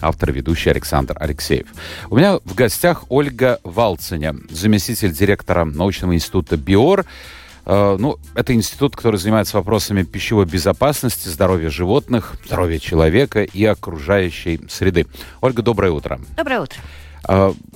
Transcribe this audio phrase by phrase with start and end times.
[0.00, 1.66] автор ведущий Александр Алексеев.
[2.10, 7.04] У меня в гостях Ольга Валценя, заместитель директора научного института БИОР.
[7.66, 14.60] Э, ну, это институт, который занимается вопросами пищевой безопасности, здоровья животных, здоровья человека и окружающей
[14.68, 15.06] среды.
[15.40, 16.20] Ольга, доброе утро.
[16.36, 16.80] Доброе утро.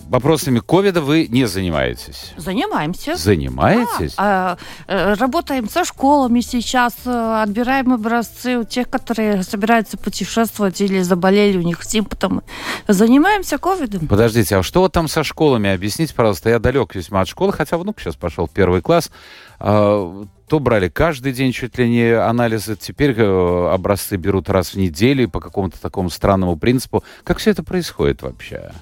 [0.08, 2.32] Вопросами ковида вы не занимаетесь?
[2.36, 3.16] Занимаемся.
[3.16, 4.14] Занимаетесь?
[4.16, 11.00] Да, а, работаем со школами сейчас, э, отбираем образцы у тех, которые собираются путешествовать или
[11.00, 12.42] заболели, у них симптомы.
[12.88, 14.06] Занимаемся ковидом.
[14.06, 15.70] Подождите, а что там со школами?
[15.70, 16.50] Объясните, пожалуйста.
[16.50, 19.10] Я далек весьма от школы, хотя внук сейчас пошел в первый класс.
[19.58, 24.76] А, то брали каждый день чуть ли не анализы, теперь э, образцы берут раз в
[24.76, 27.02] неделю по какому-то такому странному принципу.
[27.24, 28.72] Как все это происходит вообще?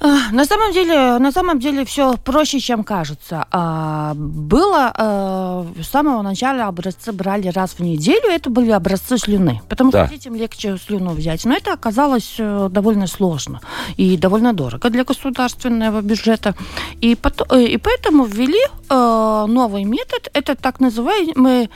[0.00, 3.46] На самом деле, на самом деле все проще, чем кажется.
[3.50, 9.60] А, было э, с самого начала образцы брали раз в неделю, это были образцы слюны,
[9.68, 10.06] потому да.
[10.06, 11.44] что детям легче слюну взять.
[11.44, 13.60] Но это оказалось э, довольно сложно
[13.96, 16.54] и довольно дорого для государственного бюджета.
[17.00, 18.60] И, потом, э, и поэтому ввели
[18.90, 21.68] новый метод, это так называемый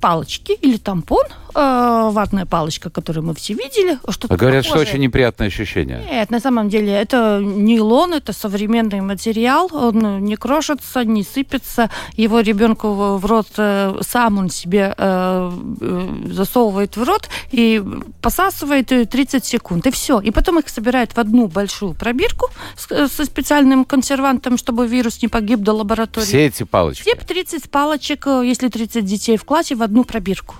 [0.00, 3.98] палочки или тампон, э, ватная палочка, которую мы все видели.
[4.08, 4.86] Что а говорят, похожее.
[4.86, 6.04] что очень неприятное ощущение.
[6.10, 11.90] Нет, на самом деле это нейлон, это современный материал, он не крошится, не сыпется.
[12.14, 17.82] Его ребенку в рот э, сам он себе э, э засовывает в рот и
[18.20, 20.20] посасывает 30 секунд, и все.
[20.20, 25.28] И потом их собирают в одну большую пробирку с, со специальным консервантом, чтобы вирус не
[25.28, 26.26] погиб до лаборатории.
[26.26, 27.02] Все эти палочки?
[27.02, 30.56] Все 30 палочек, э, если 30 детей в классе, в одну пробирку.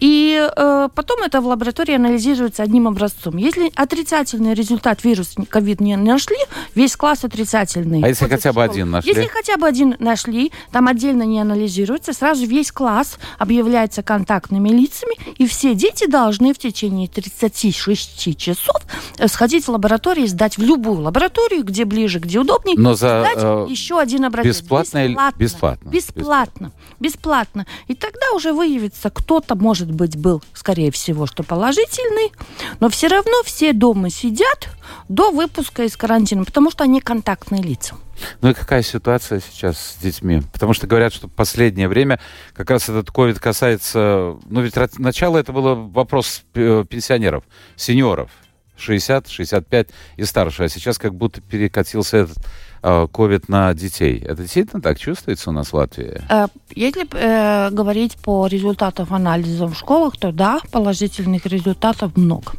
[0.00, 3.36] И э, потом это в лаборатории анализируется одним образцом.
[3.36, 6.36] Если отрицательный результат вирус ковид не нашли,
[6.74, 8.02] весь класс отрицательный.
[8.02, 9.10] А если хотя бы один нашли?
[9.10, 15.14] Если хотя бы один нашли, там отдельно не анализируется, сразу весь класс объявляется контактными лицами,
[15.38, 18.82] и все дети должны в течение 36 часов
[19.18, 23.20] э, сходить в лабораторию и сдать в любую лабораторию, где ближе, где удобнее, Но за,
[23.20, 24.60] сдать э, еще один образец.
[24.60, 25.08] Бесплатно?
[25.08, 25.38] Бесплатно.
[25.38, 25.90] Бесплатно.
[25.90, 26.72] Бесплатно.
[27.00, 27.66] Бесплатно.
[27.88, 32.32] И тогда уже выявится, кто-то, может быть, был, скорее всего, что положительный,
[32.80, 34.68] но все равно все дома сидят
[35.08, 37.96] до выпуска из карантина, потому что они контактные лица.
[38.40, 40.42] Ну и какая ситуация сейчас с детьми?
[40.52, 42.20] Потому что говорят, что последнее время
[42.54, 44.36] как раз этот ковид касается...
[44.46, 47.44] Ну ведь начало это было вопрос э, пенсионеров,
[47.76, 48.30] сеньоров.
[48.76, 50.64] 60, 65 и старше.
[50.64, 52.38] А сейчас как будто перекатился этот
[52.82, 54.18] COVID э, на детей.
[54.18, 56.20] Это действительно так чувствуется у нас в Латвии?
[56.28, 62.52] Э, если э, говорить по результатам анализа в школах, то да, положительных результатов много.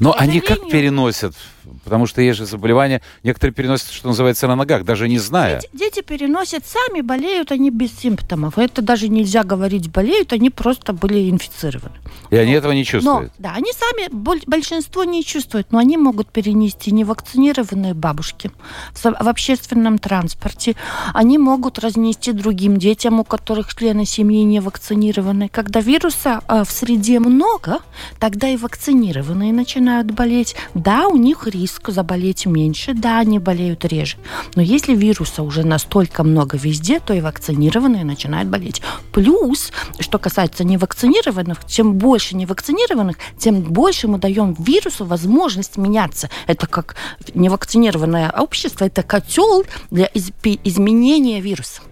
[0.00, 1.34] Но они как переносят
[1.84, 5.60] Потому что есть же заболевания, некоторые переносят, что называется, на ногах, даже не зная.
[5.60, 8.58] Дети, дети переносят сами, болеют они без симптомов.
[8.58, 11.96] Это даже нельзя говорить болеют, они просто были инфицированы.
[12.30, 13.32] И но, они этого не чувствуют?
[13.38, 14.08] Но, да, они сами,
[14.46, 18.50] большинство не чувствуют, но они могут перенести невакцинированные бабушки
[18.92, 20.76] в, в общественном транспорте.
[21.14, 25.48] Они могут разнести другим детям, у которых члены семьи не вакцинированы.
[25.48, 27.78] Когда вируса э, в среде много,
[28.18, 30.56] тогда и вакцинированные начинают болеть.
[30.74, 34.16] Да, у них риск риск заболеть меньше, да, они болеют реже.
[34.54, 38.80] Но если вируса уже настолько много везде, то и вакцинированные начинают болеть.
[39.12, 46.30] Плюс, что касается невакцинированных, чем больше невакцинированных, тем больше мы даем вирусу возможность меняться.
[46.46, 46.96] Это как
[47.34, 50.30] невакцинированное общество, это котел для из
[50.64, 51.82] изменения вируса.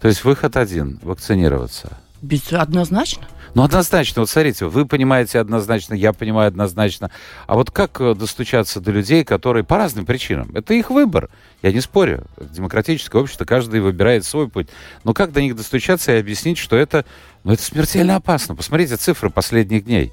[0.00, 1.98] То есть выход один– вакцинироваться?
[2.22, 3.26] Без, однозначно.
[3.54, 7.10] Ну, однозначно, вот смотрите, вы понимаете однозначно, я понимаю однозначно.
[7.46, 10.50] А вот как э, достучаться до людей, которые по разным причинам?
[10.54, 11.30] Это их выбор.
[11.62, 12.26] Я не спорю.
[12.38, 14.68] Демократическое общество, каждый выбирает свой путь.
[15.04, 17.04] Но как до них достучаться и объяснить, что это,
[17.44, 18.56] ну, это смертельно опасно?
[18.56, 20.12] Посмотрите цифры последних дней.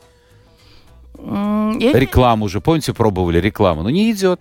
[1.17, 3.81] Рекламу уже, помните, пробовали рекламу?
[3.81, 4.39] Но не идет.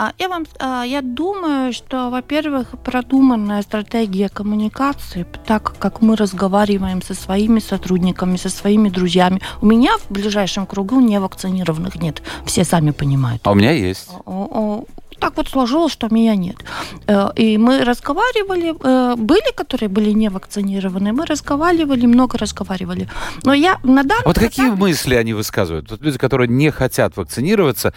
[0.00, 7.02] А я вам, а, я думаю, что, во-первых, продуманная стратегия коммуникации, так как мы разговариваем
[7.02, 9.40] со своими сотрудниками, со своими друзьями.
[9.60, 13.42] У меня в ближайшем кругу не вакцинированных нет, все сами понимают.
[13.44, 14.08] А у меня есть.
[15.18, 16.56] Так вот сложилось, что меня нет.
[17.06, 23.08] Э, и мы разговаривали, э, были, которые были не вакцинированы, мы разговаривали, много разговаривали.
[23.44, 25.90] Но я на данный Вот какие мысли они высказывают?
[25.90, 27.92] Вот люди, которые не хотят вакцинироваться,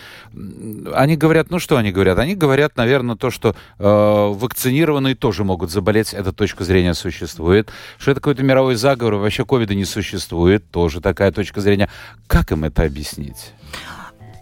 [0.94, 2.20] они говорят, ну что они говорят?
[2.20, 8.12] Они говорят, наверное, то, что э, вакцинированные тоже могут заболеть, эта точка зрения существует, что
[8.12, 11.90] это какой-то мировой заговор, вообще ковида не существует, тоже такая точка зрения.
[12.28, 13.54] Как им это объяснить?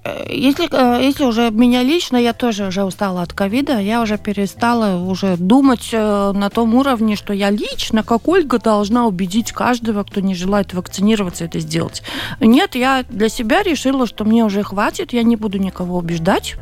[0.09, 4.17] Э, если, э, если уже меня лично, я тоже уже устала от ковида, я уже
[4.17, 10.03] перестала уже думать э, на том уровне, что я лично, как Ольга, должна убедить каждого,
[10.03, 12.01] кто не желает вакцинироваться, это сделать.
[12.39, 16.55] Нет, я для себя решила, что мне уже хватит, я не буду никого убеждать.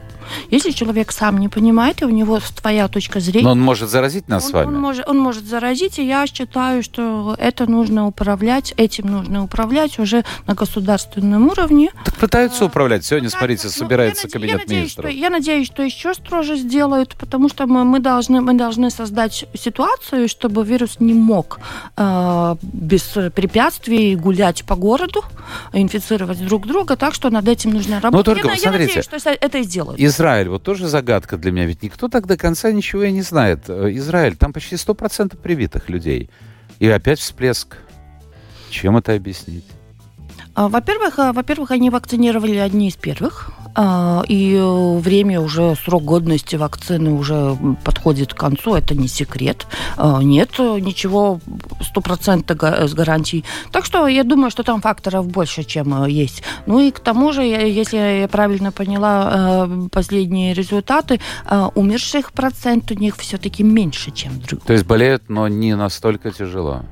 [0.51, 3.45] Если человек сам не понимает, и у него твоя точка зрения...
[3.45, 4.67] Но он может заразить нас он, с вами.
[4.67, 9.99] Он может, он может заразить, и я считаю, что это нужно управлять, этим нужно управлять
[9.99, 11.91] уже на государственном уровне.
[12.05, 13.05] Так пытаются а, управлять.
[13.05, 15.11] Сегодня, смотрите, собирается ну, кабинет я надеюсь, министров.
[15.11, 19.45] Что, я надеюсь, что еще строже сделают, потому что мы, мы, должны, мы должны создать
[19.53, 21.59] ситуацию, чтобы вирус не мог
[21.95, 23.03] э, без
[23.33, 25.23] препятствий гулять по городу,
[25.73, 28.27] инфицировать друг друга, так что над этим нужно работать.
[28.27, 28.71] Ну, только, я, смотрите, я
[29.01, 29.99] надеюсь, что это и сделают.
[29.99, 33.21] Из Израиль, вот тоже загадка для меня, ведь никто так до конца ничего и не
[33.21, 33.65] знает.
[33.67, 36.31] Э, Израиль, там почти 100% привитых людей.
[36.79, 37.77] И опять всплеск.
[38.71, 39.65] Чем это объяснить?
[40.55, 44.59] А, во-первых, а, во-первых, они вакцинировали одни из первых, и
[45.01, 49.67] время уже, срок годности вакцины уже подходит к концу, это не секрет.
[49.97, 51.39] Нет ничего
[51.81, 53.43] стопроцентно с гарантией.
[53.71, 56.43] Так что я думаю, что там факторов больше, чем есть.
[56.65, 61.19] Ну и к тому же, если я правильно поняла последние результаты,
[61.75, 64.65] умерших процент у них все-таки меньше, чем других.
[64.65, 66.83] То есть болеют, но не настолько тяжело?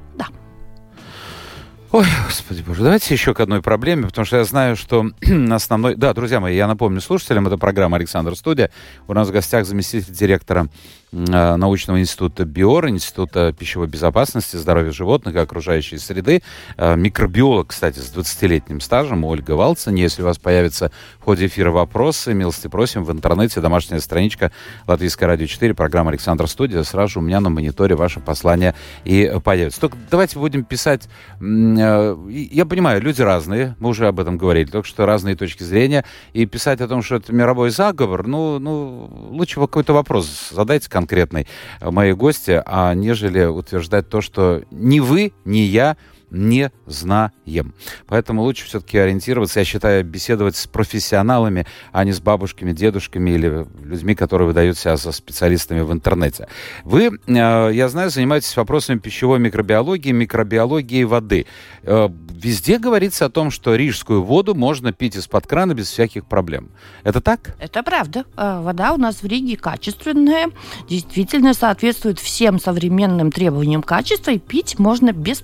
[1.96, 5.12] Ой, господи боже, давайте еще к одной проблеме, потому что я знаю, что
[5.52, 5.96] основной...
[5.96, 8.70] Да, друзья мои, я напомню слушателям, это программа «Александр Студия».
[9.08, 10.68] У нас в гостях заместитель директора
[11.12, 16.42] научного института БИОР, Института пищевой безопасности, здоровья животных и окружающей среды.
[16.78, 19.96] Э, микробиолог, кстати, с 20-летним стажем, Ольга Валцин.
[19.96, 24.52] Если у вас появятся в ходе эфира вопросы, милости просим в интернете, домашняя страничка
[24.88, 26.84] Латвийское радио 4, программа Александр Студия.
[26.84, 29.80] Сразу же у меня на мониторе ваше послание и появится.
[29.82, 31.08] Только давайте будем писать...
[31.40, 36.04] Э, я понимаю, люди разные, мы уже об этом говорили, только что разные точки зрения.
[36.34, 41.46] И писать о том, что это мировой заговор, ну, ну лучше какой-то вопрос задайте конкретной
[41.82, 45.98] э, моей гости, а нежели утверждать то, что ни вы, ни я
[46.30, 47.74] не знаем.
[48.08, 53.66] Поэтому лучше все-таки ориентироваться, я считаю, беседовать с профессионалами, а не с бабушками, дедушками или
[53.84, 56.48] людьми, которые выдают себя за специалистами в интернете.
[56.84, 61.46] Вы, э, я знаю, занимаетесь вопросами пищевой микробиологии, микробиологии воды.
[61.84, 66.70] Э, везде говорится о том, что рижскую воду можно пить из-под крана без всяких проблем.
[67.04, 67.56] Это так?
[67.60, 68.26] Это правда.
[68.38, 70.50] Э, вода у нас в Риге качественная,
[70.90, 75.44] действительно соответствует всем современным требованиям качества, и пить можно без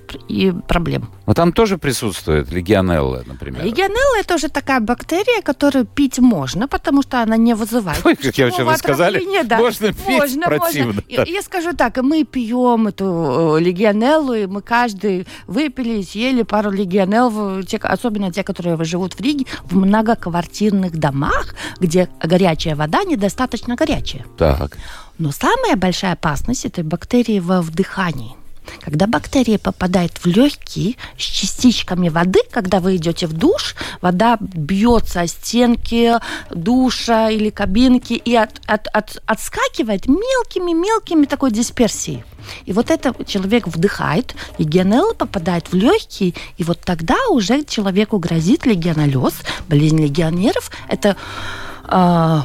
[0.72, 1.10] проблем.
[1.26, 3.66] Но там тоже присутствует легионелла, например.
[3.66, 8.06] Легионелла это уже такая бактерия, которую пить можно, потому что она не вызывает.
[8.06, 9.58] Ой, как я вообще вы сказали, да.
[9.58, 11.04] можно пить можно, противно.
[11.10, 11.30] Можно.
[11.30, 17.62] Я скажу так, мы пьем эту э, легионеллу, и мы каждый выпили, съели пару легионелл,
[17.82, 24.26] особенно те, которые живут в Риге, в многоквартирных домах, где горячая вода недостаточно горячая.
[24.38, 24.78] Так.
[25.18, 28.36] Но самая большая опасность этой бактерии во вдыхании.
[28.80, 35.22] Когда бактерия попадает в легкие с частичками воды, когда вы идете в душ, вода бьется
[35.22, 36.14] о стенки
[36.50, 42.24] душа или кабинки и от, от, от, отскакивает мелкими-мелкими такой дисперсией.
[42.66, 48.66] И вот это человек вдыхает, легионелла попадает в легкие, и вот тогда уже человеку грозит
[48.66, 49.34] легионеллез,
[49.68, 50.72] болезнь легионеров.
[50.88, 51.18] Это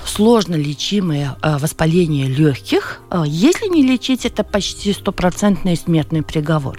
[0.07, 3.01] сложно лечимое а, воспаление легких.
[3.11, 6.79] А, если не лечить, это почти стопроцентный смертный приговор.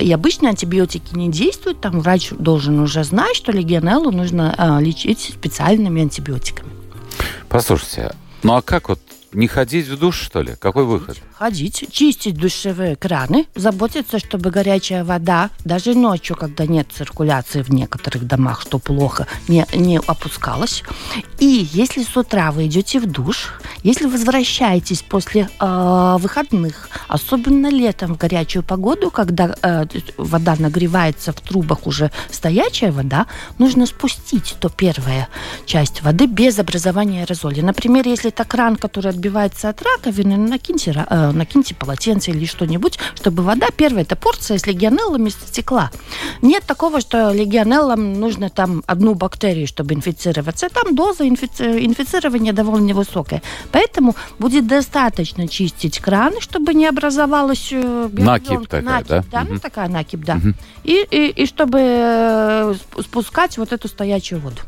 [0.00, 6.02] И обычно антибиотики не действуют, там врач должен уже знать, что легионеллу нужно лечить специальными
[6.02, 6.70] антибиотиками.
[7.48, 9.00] Послушайте, ну а как вот
[9.36, 10.54] не ходить в душ, что ли?
[10.58, 11.18] Какой выход?
[11.34, 18.26] Ходить, чистить душевые краны, заботиться, чтобы горячая вода, даже ночью, когда нет циркуляции в некоторых
[18.26, 20.82] домах, что плохо, не, не опускалась.
[21.38, 23.52] И если с утра вы идете в душ,
[23.82, 29.84] если возвращаетесь после э, выходных, особенно летом в горячую погоду, когда э,
[30.16, 33.26] вода нагревается в трубах уже стоячая вода,
[33.58, 35.28] нужно спустить то первая
[35.66, 37.62] часть воды без образования аэрозоля.
[37.62, 42.98] Например, если это кран, который отбирает отбивается от раковины, накиньте, э, накиньте полотенце или что-нибудь,
[43.14, 45.90] чтобы вода, первая эта порция с легионеллами стекла.
[46.42, 50.68] Нет такого, что легионеллам нужно там одну бактерию, чтобы инфицироваться.
[50.68, 51.84] Там доза инфици...
[51.84, 53.42] инфицирования довольно высокая.
[53.72, 59.24] Поэтому будет достаточно чистить краны, чтобы не образовалась э, накипь такая, накипь, да?
[59.30, 59.54] Да, угу.
[59.54, 60.34] ну такая накипь, да.
[60.34, 60.54] Угу.
[60.84, 64.60] И, и, и чтобы э, спускать вот эту стоячую воду.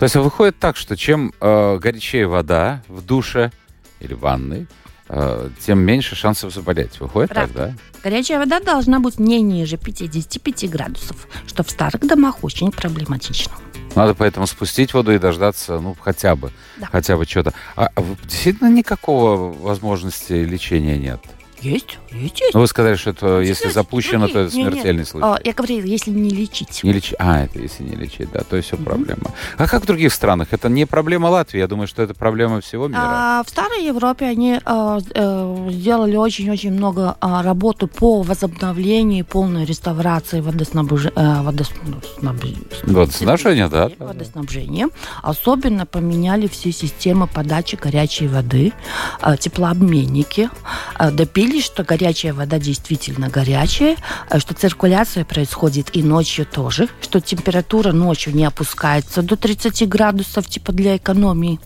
[0.00, 3.52] То есть выходит так, что чем э, горячее вода в душе
[4.00, 4.66] или ванной,
[5.08, 7.00] э, тем меньше шансов заболеть.
[7.00, 7.54] Выходит Правда.
[7.54, 8.10] так, да?
[8.10, 13.52] Горячая вода должна быть не ниже 55 градусов, что в старых домах очень проблематично.
[13.94, 16.86] Надо поэтому спустить воду и дождаться, ну, хотя бы, да.
[16.86, 17.52] хотя бы что-то.
[17.76, 21.20] А, а действительно никакого возможности лечения нет?
[21.60, 22.54] Есть, есть, есть.
[22.54, 24.34] Ну, вы сказали, что это, если есть, запущено, другие.
[24.34, 25.26] то это смертельный нет, случай.
[25.26, 26.80] А, я говорила, если не лечить.
[26.82, 27.16] Не лечить.
[27.18, 28.84] А, это если не лечить, да, то есть все mm-hmm.
[28.84, 29.34] проблема.
[29.58, 30.48] А как в других странах?
[30.52, 33.00] Это не проблема Латвии, я думаю, что это проблема всего мира.
[33.02, 39.22] А, в Старой Европе они а, а, сделали очень-очень много а, работы по возобновлению и
[39.22, 41.08] полной реставрации водоснабж...
[41.14, 42.46] а, водоснабж...
[42.84, 43.90] водоснабжения, да?
[43.98, 44.88] Водоснабжения.
[45.22, 48.72] Особенно поменяли все системы подачи горячей воды,
[49.20, 50.48] а, теплообменники,
[50.94, 53.96] а, допили убедились, что горячая вода действительно горячая,
[54.28, 60.46] а что циркуляция происходит и ночью тоже, что температура ночью не опускается до 30 градусов,
[60.46, 61.58] типа для экономии.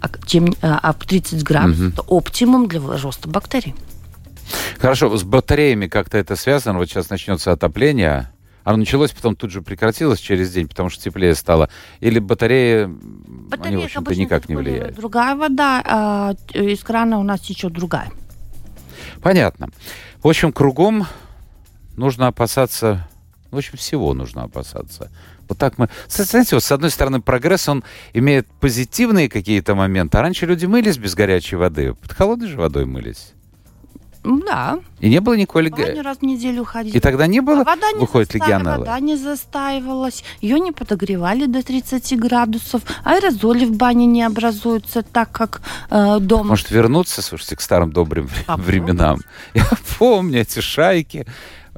[0.00, 1.92] А, чем, а 30 градусов угу.
[1.92, 3.74] это оптимум для роста бактерий.
[4.78, 6.78] Хорошо, с батареями как-то это связано.
[6.78, 8.30] Вот сейчас начнется отопление.
[8.64, 11.68] Оно началось, потом тут же прекратилось через день, потому что теплее стало.
[12.00, 14.94] Или батареи, Батарея, они, в общем-то, никак не влияют?
[14.94, 18.10] Другая вода, а из крана у нас течет другая.
[19.22, 19.70] Понятно.
[20.22, 21.06] В общем, кругом
[21.96, 23.08] нужно опасаться,
[23.50, 25.10] в общем, всего нужно опасаться.
[25.48, 25.88] Вот так мы...
[26.08, 30.18] Знаете, вот с одной стороны, прогресс, он имеет позитивные какие-то моменты.
[30.18, 31.94] А раньше люди мылись без горячей воды.
[31.94, 33.32] Под холодной же водой мылись.
[34.28, 34.78] Да.
[35.00, 36.02] И не было никакой легионеллы?
[36.02, 36.94] раз в неделю ходить.
[36.94, 38.80] И тогда не было, а вода не выходит легионеллы?
[38.80, 45.32] Вода не застаивалась, ее не подогревали до 30 градусов, аэрозоли в бане не образуются так,
[45.32, 46.44] как э, дома.
[46.50, 48.64] Может, вернуться, слушайте, к старым добрым Попробуй.
[48.64, 49.20] временам?
[49.54, 49.64] Я
[49.98, 51.26] помню эти шайки.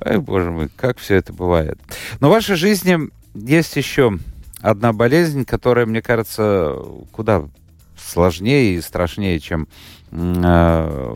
[0.03, 1.79] Ай, боже мой, как все это бывает.
[2.19, 4.19] Но в вашей жизни есть еще
[4.61, 6.75] одна болезнь, которая, мне кажется,
[7.13, 7.45] куда
[7.97, 9.69] сложнее и страшнее, чем
[10.11, 11.15] э,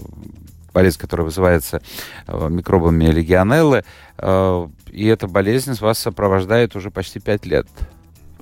[0.74, 1.80] болезнь, которая вызывается
[2.26, 3.84] э, микробами легионеллы.
[4.18, 7.66] Э, и эта болезнь вас сопровождает уже почти пять лет.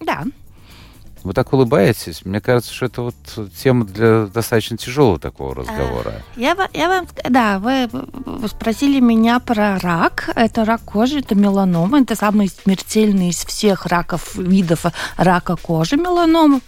[0.00, 0.24] Да.
[1.22, 2.24] Вы так улыбаетесь.
[2.24, 3.14] Мне кажется, что это вот
[3.56, 6.14] тема для достаточно тяжелого такого разговора.
[6.36, 7.06] А, я, я вам...
[7.28, 7.88] Да, вы
[8.48, 10.30] спросили меня про рак.
[10.34, 12.00] Это рак кожи, это меланома.
[12.00, 14.86] Это самый смертельный из всех раков, видов
[15.16, 16.60] рака кожи меланома.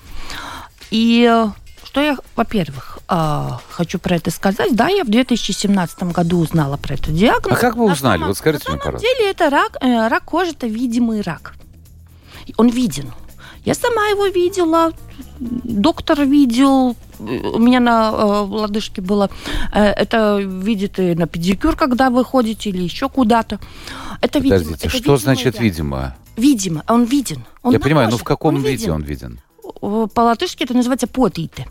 [0.92, 1.44] И
[1.82, 4.74] что я, во-первых, а, хочу про это сказать.
[4.74, 7.56] Да, я в 2017 году узнала про этот диагноз.
[7.56, 8.20] А как вы узнали?
[8.20, 9.06] На, вот скажите мне, пожалуйста.
[9.06, 11.54] На самом деле это рак, э, рак кожи, это видимый рак.
[12.56, 13.12] Он виден.
[13.64, 14.92] Я сама его видела,
[15.38, 19.30] доктор видел, у меня на э, лодыжке было,
[19.72, 23.58] э, это видит и на педикюр, когда вы ходите, или еще куда-то.
[24.20, 26.14] Это Подождите, видимо, это что значит видимо?
[26.36, 27.44] Видимо, он виден.
[27.62, 28.16] Он Я понимаю, коже.
[28.16, 28.92] но в каком он виде виден.
[28.92, 29.40] он виден?
[29.80, 31.66] По латышски это называется потите.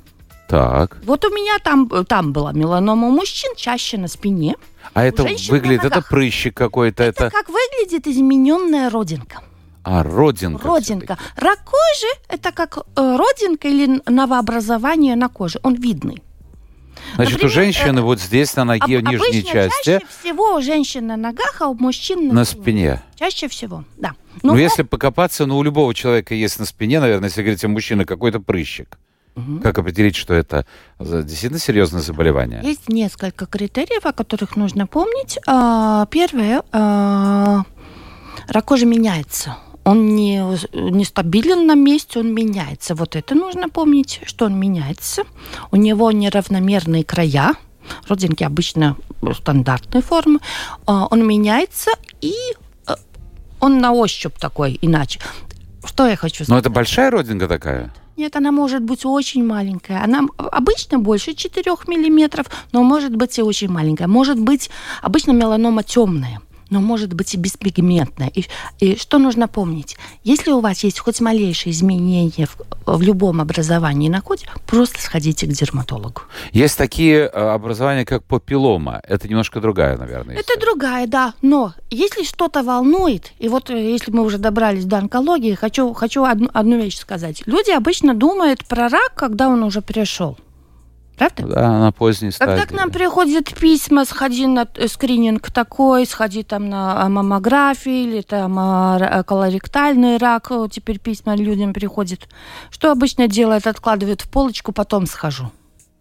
[0.47, 0.97] Так.
[1.05, 4.55] Вот у меня там, там была меланома у мужчин, чаще на спине.
[4.93, 7.03] А это выглядит, это прыщик какой-то?
[7.03, 9.41] Это, это как выглядит измененная родинка.
[9.83, 10.65] А, родинка.
[10.65, 11.17] Родинка.
[11.35, 15.59] Рак кожи– это как э, родинка или новообразование на коже.
[15.61, 16.23] Он видный.
[17.15, 19.99] Значит, Например, у женщины э, вот здесь на ноге, об, в нижней части.
[19.99, 22.61] чаще всего у женщин на ногах, а у мужчин на, на спине.
[22.61, 23.03] спине.
[23.15, 24.13] Чаще всего, да.
[24.41, 27.63] Но, ну, Но если покопаться, ну, у любого человека есть на спине, наверное, если говорить
[27.65, 28.97] о мужчине, какой-то прыщик.
[29.35, 29.61] Угу.
[29.61, 30.65] Как определить, что это
[30.99, 32.61] действительно серьезное заболевание?
[32.63, 35.39] Есть несколько критериев, о которых нужно помнить.
[35.47, 37.63] А, первое, а,
[38.47, 39.57] рак кожи меняется.
[39.85, 40.41] Он не,
[40.73, 42.95] не стабилен на месте, он меняется.
[42.95, 45.23] Вот это нужно помнить, что он меняется.
[45.71, 47.55] У него неравномерные края,
[48.07, 48.95] родинки обычно
[49.33, 50.39] стандартной формы.
[50.85, 52.33] А, он меняется, и
[53.59, 55.19] он на ощупь такой иначе.
[55.83, 56.49] Что я хочу сказать?
[56.49, 57.91] Но это большая родинка такая?
[58.15, 60.03] Нет, она может быть очень маленькая.
[60.03, 64.07] Она обычно больше 4 миллиметров, но может быть и очень маленькая.
[64.07, 64.69] Может быть,
[65.01, 66.41] обычно меланома темная
[66.73, 68.31] но может быть и беспигментная.
[68.33, 68.45] И,
[68.79, 69.95] и что нужно помнить?
[70.23, 75.45] Если у вас есть хоть малейшие изменения в, в любом образовании на коде, просто сходите
[75.45, 76.21] к дерматологу.
[76.51, 79.01] Есть такие э, образования, как папиллома.
[79.07, 80.35] Это немножко другая, наверное.
[80.35, 81.33] Это другая, да.
[81.43, 86.23] Но если что-то волнует, и вот э, если мы уже добрались до онкологии, хочу, хочу
[86.23, 87.43] одну, одну вещь сказать.
[87.45, 90.37] Люди обычно думают про рак, когда он уже перешел.
[91.17, 91.43] Правда?
[91.47, 92.61] Да, на поздней стадии.
[92.61, 98.57] Когда к нам приходят письма, сходи на скрининг такой, сходи там на маммографию или там
[98.57, 102.27] а, колоректальный рак, теперь письма людям приходят.
[102.71, 103.67] Что обычно делают?
[103.67, 105.51] Откладывают в полочку, потом схожу.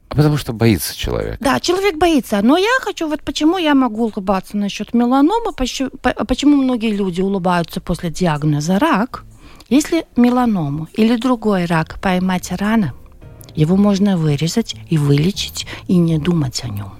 [0.08, 1.38] А потому что боится человек.
[1.40, 2.40] Да, человек боится.
[2.42, 8.10] Но я хочу, вот почему я могу улыбаться насчет меланомы, почему многие люди улыбаются после
[8.10, 9.24] диагноза рак.
[9.68, 12.94] Если меланому или другой рак поймать рано–
[13.54, 16.92] его можно вырезать и вылечить, и не думать о нем.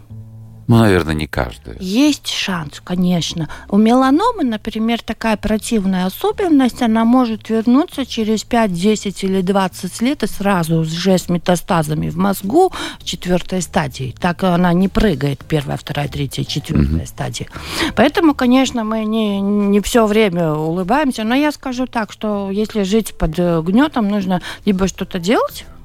[0.69, 1.77] Ну, наверное, не каждый.
[1.81, 3.49] Есть шанс, конечно.
[3.69, 10.23] У меланомы, например, такая противная особенность, она может вернуться через 5, 10 или 20 лет
[10.23, 14.15] и сразу уже с метастазами в мозгу в четвертой стадии.
[14.19, 17.07] Так она не прыгает первая, вторая, третья, четвертая угу.
[17.07, 17.49] стадия.
[17.97, 23.15] Поэтому, конечно, мы не, не все время улыбаемся, но я скажу так, что если жить
[23.19, 25.82] под гнетом, нужно либо что-то делать, Э,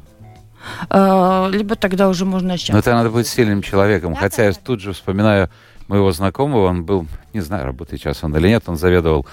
[0.89, 2.73] либо тогда уже можно начать.
[2.73, 4.13] Но это надо быть сильным человеком.
[4.13, 4.59] Да, Хотя да, я да.
[4.63, 5.49] тут же вспоминаю
[5.87, 9.25] моего знакомого, он был, не знаю, работает сейчас он или нет, он заведовал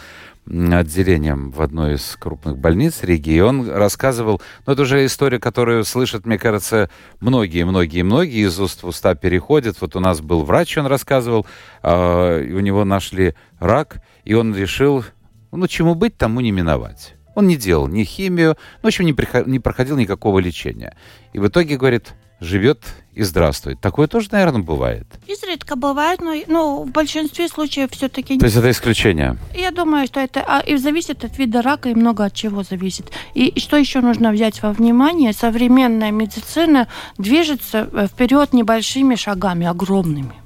[0.46, 5.84] отделением в одной из крупных больниц Риги, и он рассказывал, ну, это уже история, которую
[5.84, 9.80] слышат, мне кажется, многие-многие-многие из уст в уста переходят.
[9.80, 11.46] Вот у нас был врач, он рассказывал,
[11.82, 15.04] э, у него нашли рак, и он решил,
[15.50, 17.14] ну, чему быть, тому не миновать.
[17.34, 20.96] Он не делал ни химию, ну, в общем, не, приход, не проходил никакого лечения.
[21.32, 23.80] И в итоге, говорит, живет и здравствует.
[23.80, 25.06] Такое тоже, наверное, бывает.
[25.26, 28.38] Изредка бывает, но ну, в большинстве случаев все-таки...
[28.38, 29.36] То есть это исключение?
[29.54, 33.10] Я думаю, что это а, и зависит от вида рака и много от чего зависит.
[33.34, 35.32] И, и что еще нужно взять во внимание?
[35.32, 36.88] Современная медицина
[37.18, 40.43] движется э, вперед небольшими шагами, огромными.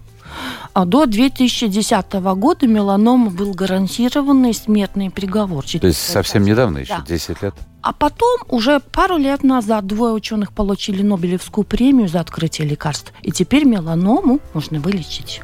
[0.73, 5.65] А до 2010 года меланома был гарантированный смертный приговор.
[5.65, 7.05] То есть совсем недавно, еще да.
[7.07, 7.55] 10 лет?
[7.81, 13.13] А потом, уже пару лет назад, двое ученых получили Нобелевскую премию за открытие лекарств.
[13.23, 15.43] И теперь меланому можно вылечить.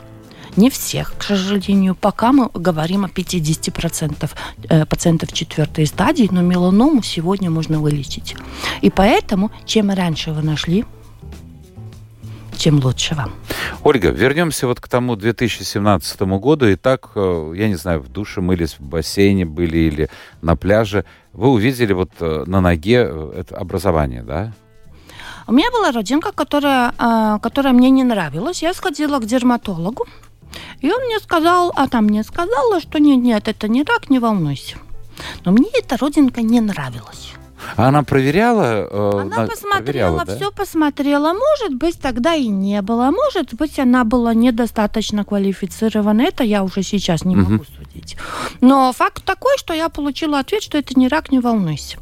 [0.57, 1.95] Не всех, к сожалению.
[1.95, 4.31] Пока мы говорим о 50%
[4.69, 8.37] э, пациентов четвертой стадии, но меланому сегодня можно вылечить.
[8.81, 10.85] И поэтому, чем раньше вы нашли
[12.55, 13.33] тем лучше вам.
[13.83, 16.67] Ольга, вернемся вот к тому 2017 году.
[16.67, 20.09] И так, э, я не знаю, в душе мылись, в бассейне были или
[20.43, 21.05] на пляже.
[21.33, 24.53] Вы увидели вот э, на ноге э, это образование, да?
[25.47, 26.95] У меня была родинка, которая,
[27.38, 28.62] которая мне не нравилась.
[28.62, 30.07] Я сходила к дерматологу,
[30.81, 34.19] и он мне сказал, а там мне сказала, что нет, нет, это не рак, не
[34.19, 34.79] волнуйся.
[35.45, 37.35] Но мне эта родинка не нравилась.
[37.77, 38.88] А она проверяла?
[38.90, 39.46] Э, она на...
[39.46, 40.37] посмотрела, проверяла, да?
[40.37, 41.33] все посмотрела.
[41.33, 43.11] Может быть, тогда и не было.
[43.11, 46.22] Может быть, она была недостаточно квалифицирована.
[46.22, 48.16] Это я уже сейчас не могу судить.
[48.61, 51.98] Но факт такой, что я получила ответ, что это не рак, не волнуйся.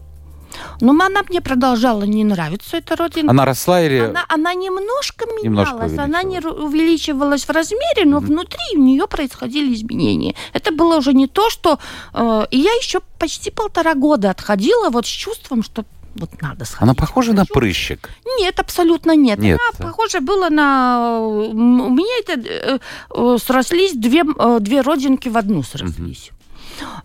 [0.80, 3.30] Но она мне продолжала не нравиться, эта родина.
[3.30, 3.98] Она росла или...
[3.98, 8.26] Она, она немножко менялась, немножко она не увеличивалась в размере, но mm-hmm.
[8.26, 10.34] внутри у нее происходили изменения.
[10.52, 11.78] Это было уже не то, что...
[12.14, 16.82] Э, и я еще почти полтора года отходила вот с чувством, что вот надо сходить.
[16.82, 18.10] Она похожа на прыщик?
[18.38, 19.38] Нет, абсолютно нет.
[19.38, 21.20] нет Она похожа была на...
[21.20, 22.78] У меня это э,
[23.10, 26.30] э, срослись две, э, две родинки в одну срослись.
[26.30, 26.41] Угу.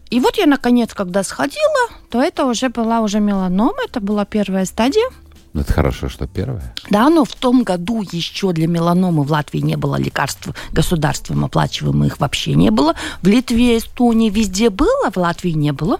[0.10, 4.66] И вот я, наконец, когда сходила, то это уже была уже меланома, это была первая
[4.66, 5.08] стадия.
[5.54, 6.74] Ну, это хорошо, что первая.
[6.90, 12.20] Да, но в том году еще для меланомы в Латвии не было лекарств государством оплачиваемых
[12.20, 12.94] вообще не было.
[13.22, 16.00] В Литве, Эстонии везде было, в Латвии не было.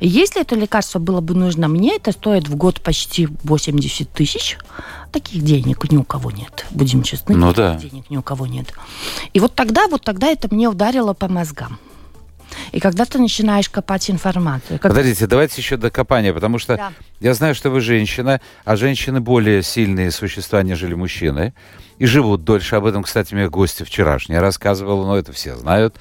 [0.00, 4.58] Если это лекарство было бы нужно мне, это стоит в год почти 80 тысяч.
[5.12, 6.66] Таких денег ни у кого нет.
[6.70, 7.76] Будем честны, ну, да.
[7.76, 8.72] денег ни у кого нет.
[9.32, 11.78] И вот тогда, вот тогда это мне ударило по мозгам.
[12.72, 14.78] И когда ты начинаешь копать информацию...
[14.78, 14.90] Когда...
[14.96, 16.92] Подождите, давайте еще до копания, потому что да.
[17.20, 21.54] я знаю, что вы женщина, а женщины более сильные существа, нежели мужчины,
[21.98, 22.76] и живут дольше.
[22.76, 25.96] Об этом, кстати, мне гости вчерашние рассказывал, но это все знают.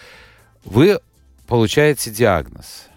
[0.63, 0.99] Вы
[1.47, 2.87] получаете диагноз.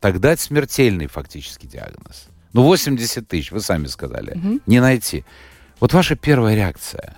[0.00, 2.28] Тогда это смертельный фактически диагноз.
[2.52, 4.32] Ну, 80 тысяч, вы сами сказали.
[4.32, 4.60] Угу.
[4.66, 5.24] Не найти.
[5.80, 7.14] Вот ваша первая реакция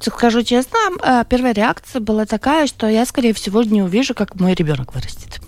[0.00, 4.54] скажу честно, э, первая реакция была такая, что я, скорее всего, не увижу, как мой
[4.54, 5.40] ребенок вырастет.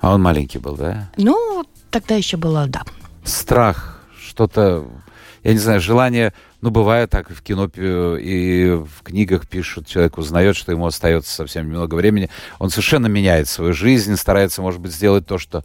[0.00, 1.10] А он маленький был, да?
[1.16, 2.82] Ну, тогда еще было, да.
[3.24, 4.86] Страх, что-то,
[5.44, 10.56] я не знаю, желание, ну, бывает так, в кино и в книгах пишут, человек узнает,
[10.56, 15.26] что ему остается совсем немного времени, он совершенно меняет свою жизнь, старается, может быть, сделать
[15.26, 15.64] то, что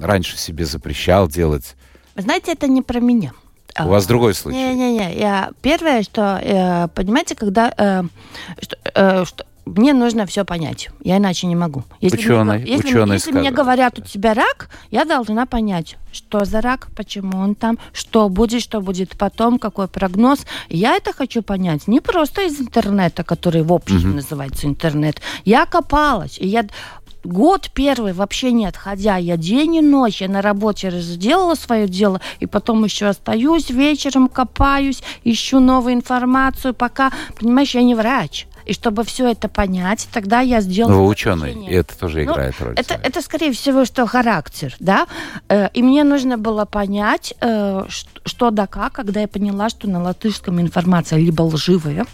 [0.00, 1.76] раньше себе запрещал делать.
[2.16, 3.32] Знаете, это не про меня.
[3.78, 4.56] У вас другой случай.
[4.56, 5.18] Не-не-не.
[5.18, 5.50] Я...
[5.62, 7.72] Первое, что, э, понимаете, когда...
[7.76, 8.02] Э,
[8.60, 9.44] что, э, что,
[9.76, 10.88] мне нужно все понять.
[11.02, 11.84] Я иначе не могу.
[12.00, 16.44] Если ученый, мне, если, ученый если мне говорят, у тебя рак, я должна понять, что
[16.44, 20.40] за рак, почему он там, что будет, что будет потом, какой прогноз.
[20.68, 24.16] Я это хочу понять не просто из интернета, который в общем угу.
[24.16, 25.20] называется интернет.
[25.44, 26.66] Я копалась, и я
[27.28, 32.20] год первый вообще не отходя, я день и ночь, я на работе сделала свое дело,
[32.40, 38.46] и потом еще остаюсь вечером, копаюсь, ищу новую информацию, пока, понимаешь, я не врач.
[38.68, 40.92] И чтобы все это понять, тогда я сделала...
[40.92, 42.74] Вы ученый, и это тоже ну, играет роль.
[42.76, 45.06] Это, это, скорее всего, что характер, да.
[45.48, 47.84] Э, и мне нужно было понять, э,
[48.26, 52.04] что да как, когда я поняла, что на латышском информация либо лживая,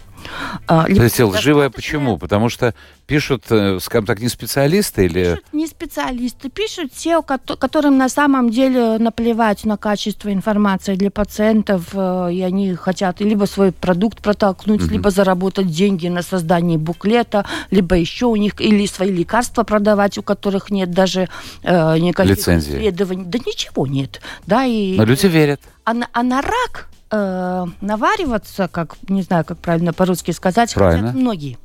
[0.66, 2.18] То есть лживая почему?
[2.18, 2.74] Потому что
[3.06, 5.24] пишут, э, скажем так, не специалисты или...
[5.24, 11.90] Пишут не специалисты, пишут те, которым на самом деле наплевать на качество информации для пациентов,
[11.92, 14.92] э, и они хотят либо свой продукт протолкнуть, угу.
[14.92, 20.22] либо заработать деньги на создание буклета, либо еще у них, или свои лекарства продавать, у
[20.22, 21.28] которых нет даже
[21.62, 22.78] э, никаких Лицензии.
[22.78, 23.24] исследований.
[23.26, 24.20] Да ничего нет.
[24.46, 25.60] Да, и, Но люди верят.
[25.84, 31.08] А на, а на рак э, навариваться, как не знаю, как правильно по-русски сказать, правильно.
[31.08, 31.58] хотят многие.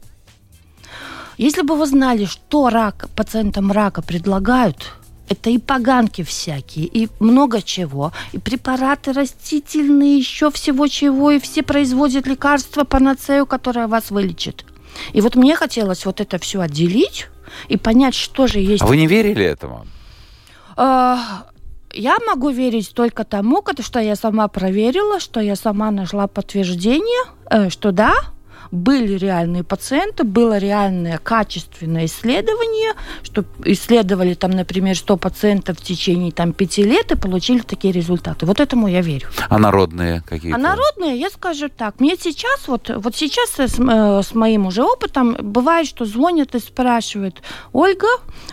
[1.38, 4.94] Если бы вы знали, что рак, пациентам рака предлагают,
[5.30, 11.64] это и поганки всякие, и много чего, и препараты растительные, еще всего чего, и все
[11.64, 14.66] производят лекарства, панацею, которая вас вылечит.
[15.14, 17.28] И вот мне хотелось вот это все отделить
[17.68, 18.82] и понять, что же есть.
[18.82, 19.86] А вы не верили этому?
[21.94, 27.70] Я могу верить только тому, что я сама проверила, что я сама нашла подтверждение, э,
[27.70, 28.14] что да,
[28.72, 36.32] были реальные пациенты, было реальное качественное исследование, что исследовали там, например, 100 пациентов в течение
[36.32, 38.46] там, 5 лет и получили такие результаты.
[38.46, 39.28] Вот этому я верю.
[39.50, 40.58] А народные какие-то?
[40.58, 44.84] А народные, я скажу так, мне сейчас, вот, вот сейчас с, э, с моим уже
[44.84, 47.42] опытом, бывает, что звонят и спрашивают,
[47.74, 48.08] Ольга,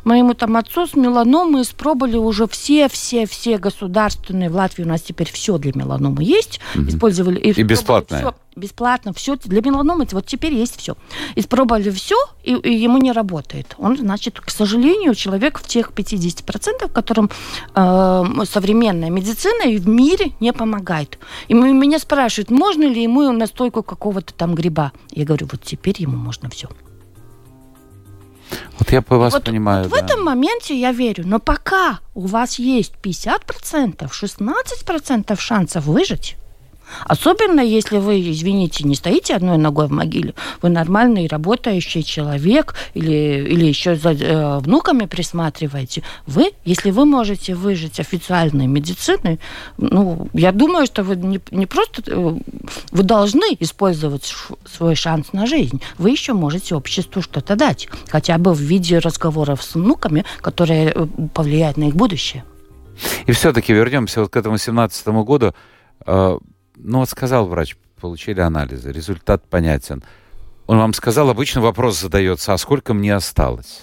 [0.04, 5.58] моему там отцу с меланомой испробовали уже все-все-все государственные, в Латвии у нас теперь все
[5.58, 6.88] для меланомы есть, угу.
[6.88, 7.38] использовали...
[7.38, 8.20] И, и бесплатное.
[8.20, 10.96] Все, бесплатно, все для меланомы, вот теперь есть все.
[11.36, 13.74] Испробовали все, и, и ему не работает.
[13.78, 17.30] Он, значит, к сожалению, человек в тех 50%, которым
[17.74, 21.18] э, современная медицина и в мире не помогает.
[21.48, 24.92] И меня спрашивают, можно ли ему настойку какого-то там гриба.
[25.10, 26.68] Я говорю, вот теперь ему можно все.
[28.78, 29.84] Вот я по вас вот, понимаю.
[29.84, 30.00] Вот да.
[30.00, 31.24] В этом моменте я верю.
[31.26, 36.36] Но пока у вас есть 50%, 16% шансов выжить,
[37.04, 43.46] Особенно, если вы, извините, не стоите одной ногой в могиле, вы нормальный работающий человек или,
[43.48, 49.40] или еще за э, внуками присматриваете, вы, если вы можете выжить официальной медициной,
[49.78, 52.36] ну, я думаю, что вы не, не просто, э,
[52.92, 58.52] вы должны использовать свой шанс на жизнь, вы еще можете обществу что-то дать, хотя бы
[58.52, 62.44] в виде разговоров с внуками, которые э, повлияют на их будущее.
[63.26, 65.52] И все-таки вернемся вот к этому 17 году.
[66.76, 70.02] Ну вот сказал врач, получили анализы, результат понятен.
[70.66, 73.82] Он вам сказал, обычно вопрос задается, а сколько мне осталось?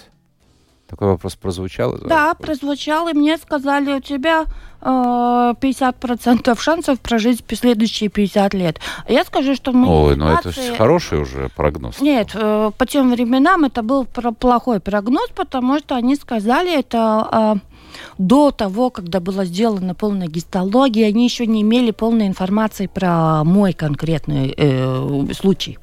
[0.88, 1.98] Такой вопрос прозвучал?
[1.98, 4.44] Да, прозвучал, и мне сказали, у тебя
[4.82, 8.80] э, 50% шансов прожить следующие 50 лет.
[9.08, 9.88] Я скажу, что мы...
[9.88, 12.00] Ой, ну это хороший уже прогноз.
[12.00, 17.28] Нет, э, по тем временам это был плохой прогноз, потому что они сказали, это...
[17.32, 17.73] Э,
[18.18, 23.72] до того, когда была сделана полная гистология, они еще не имели полной информации про мой
[23.72, 25.78] конкретный э, случай.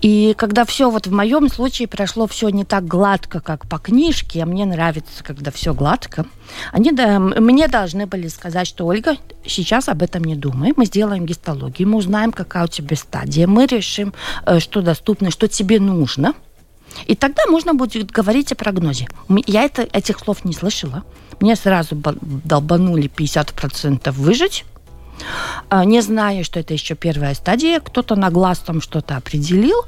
[0.00, 4.42] И когда все вот в моем случае прошло все не так гладко, как по книжке,
[4.42, 6.24] а мне нравится, когда все гладко,
[6.70, 11.26] они да, мне должны были сказать, что Ольга, сейчас об этом не думай, мы сделаем
[11.26, 14.14] гистологию, мы узнаем, какая у тебя стадия, мы решим,
[14.46, 16.34] э, что доступно, что тебе нужно–
[17.06, 19.06] и тогда можно будет говорить о прогнозе.
[19.46, 21.04] Я это, этих слов не слышала.
[21.40, 24.64] Мне сразу долбанули 50% выжить,
[25.68, 29.84] а, не зная, что это еще первая стадия, кто-то на глаз там что-то определил.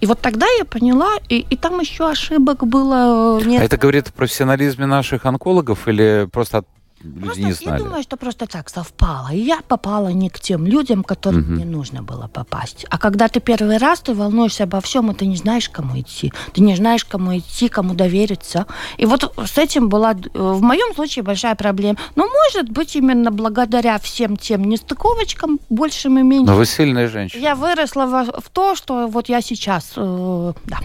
[0.00, 3.40] И вот тогда я поняла, и, и там еще ошибок было.
[3.44, 3.60] Нет.
[3.60, 6.64] А это говорит о профессионализме наших онкологов или просто
[7.00, 7.78] Просто, не знали.
[7.78, 9.28] Я думаю, что просто так совпало.
[9.32, 11.52] И я попала не к тем людям, которым угу.
[11.52, 12.86] мне нужно было попасть.
[12.90, 16.32] А когда ты первый раз, ты волнуешься обо всем, и ты не знаешь, кому идти.
[16.52, 18.66] Ты не знаешь, кому идти, кому довериться.
[18.96, 21.98] И вот с этим была э, в моем случае большая проблема.
[22.16, 26.46] Но может быть именно благодаря всем тем нестыковочкам, большим и меньшим.
[26.46, 27.40] Но вы сильная женщина.
[27.40, 30.78] Я выросла в, в то, что вот я сейчас, э, да.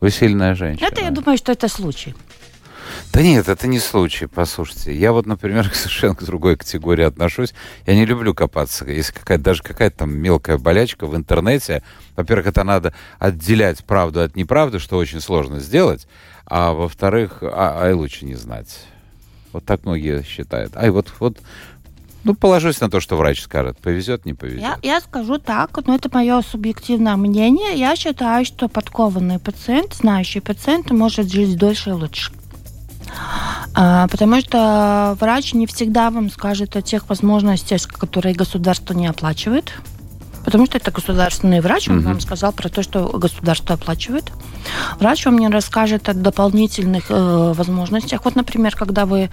[0.00, 0.86] Вы сильная женщина.
[0.86, 2.14] Это, я думаю, что это случай.
[3.12, 4.94] Да нет, это не случай, послушайте.
[4.94, 7.54] Я вот, например, совершенно к другой категории отношусь.
[7.86, 8.84] Я не люблю копаться.
[8.84, 11.82] Если какая-то, даже какая-то там мелкая болячка в интернете,
[12.16, 16.06] во-первых, это надо отделять правду от неправды, что очень сложно сделать,
[16.46, 18.84] а во-вторых, а, а и лучше не знать.
[19.52, 20.76] Вот так многие считают.
[20.76, 21.38] Ай, вот, вот
[22.24, 23.78] ну, положусь на то, что врач скажет.
[23.78, 24.60] Повезет, не повезет.
[24.60, 27.74] Я, я скажу так, но это мое субъективное мнение.
[27.74, 32.32] Я считаю, что подкованный пациент, знающий пациент, может жить дольше и лучше.
[33.80, 39.72] А, потому что врач не всегда вам скажет о тех возможностях, которые государство не оплачивает.
[40.48, 42.04] Потому что это государственный врач, он mm-hmm.
[42.04, 44.32] вам сказал про то, что государство оплачивает.
[44.98, 48.24] Врач вам не расскажет о дополнительных э, возможностях.
[48.24, 49.28] Вот, например, когда вы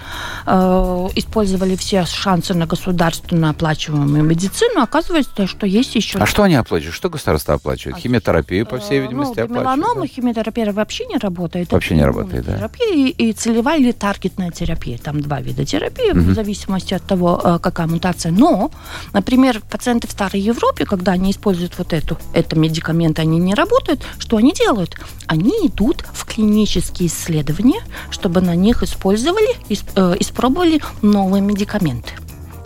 [0.46, 6.20] э, использовали все шансы на государственно оплачиваемую медицину, оказывается, что есть еще...
[6.20, 6.94] А что они оплачивают?
[6.94, 7.96] Что государство оплачивает?
[7.96, 9.78] А, Химиотерапию, по всей э, видимости, ну, оплачивает?
[9.78, 10.08] Меланома, да?
[10.08, 11.72] химиотерапия вообще не работает.
[11.72, 12.58] Вообще это не работает, да.
[12.58, 14.98] Терапия и, и целевая или таргетная терапия.
[14.98, 16.20] Там два вида терапии, угу.
[16.20, 18.34] в зависимости от того, э, какая мутация.
[18.34, 18.70] Но,
[19.14, 24.04] например, пациенты в Старой Европе, когда они используют вот эту, это медикаменты, они не работают,
[24.20, 24.96] что они делают?
[25.28, 32.12] Они идут в клинические исследования, чтобы на них использовали, э, испробовали новые медикаменты.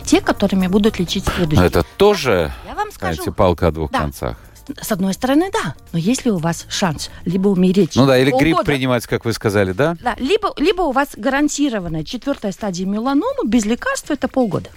[0.04, 1.66] Те, которыми будут лечить следующие.
[1.66, 4.00] это тоже, Я вам скажу, знаете, палка о двух да.
[4.00, 4.36] концах.
[4.80, 5.74] С одной стороны, да.
[5.92, 7.96] Но если у вас шанс либо умереть...
[7.96, 9.96] Ну да, или полгода, грипп принимать, как вы сказали, да?
[10.00, 14.70] Да, либо, либо у вас гарантированная четвертая стадия меланомы, без лекарства это полгода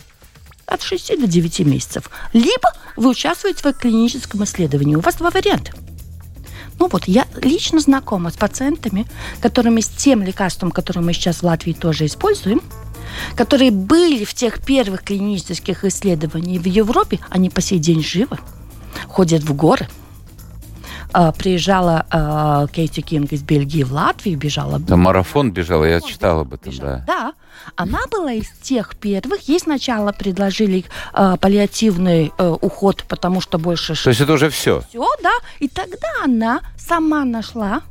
[0.66, 2.10] от 6 до 9 месяцев.
[2.34, 4.96] Либо вы участвуете в клиническом исследовании.
[4.96, 5.72] У вас два варианта.
[6.80, 9.06] Ну вот, я лично знакома с пациентами,
[9.40, 12.62] которыми с тем лекарством, которое мы сейчас в Латвии тоже используем,
[13.36, 18.40] которые были в тех первых клинических исследованиях в Европе, они по сей день живы,
[19.08, 19.88] ходят в горы–
[21.38, 24.80] приезжала а, Кейти Кинг из Бельгии в Латвию, бежала.
[24.80, 27.04] Да, марафон бежала, я читала об этом, да.
[27.08, 27.34] Да,
[27.76, 29.42] она была из тех первых.
[29.48, 33.96] Ей сначала предложили э, паллиативный э, уход, потому что больше...
[34.02, 34.82] То есть это уже все?
[34.90, 35.34] Все, да.
[35.60, 37.82] И тогда она сама нашла